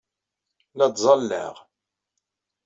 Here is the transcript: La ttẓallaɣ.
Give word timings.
La 0.77 0.85
ttẓallaɣ. 0.91 1.55